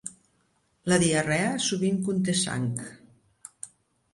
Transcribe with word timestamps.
La 0.91 0.97
diarrea 1.03 1.51
sovint 1.65 1.99
conté 2.09 2.35
sang. 2.41 2.67